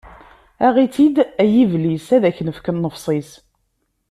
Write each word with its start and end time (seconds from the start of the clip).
Aɣ-itt-id 0.67 1.15
a 1.41 1.43
yiblis, 1.53 2.07
ad 2.15 2.23
ak-nefk 2.29 2.67
nnefṣ-is! 2.71 3.31